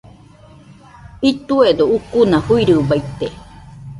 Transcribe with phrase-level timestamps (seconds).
[1.29, 3.27] Illetuedo ucuna fɨirɨbaite.